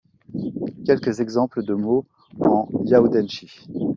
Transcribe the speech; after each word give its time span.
Quelques 0.83 1.19
exemples 1.19 1.61
de 1.63 1.75
mots 1.75 2.05
en 2.39 2.67
yawdanchi. 2.85 3.67